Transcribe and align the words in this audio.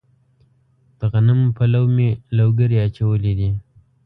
د 0.99 1.01
غنمو 1.11 1.55
په 1.57 1.63
لو 1.73 1.83
مې 1.95 2.09
لوګري 2.37 2.77
اچولي 2.87 3.33
دي. 3.39 3.49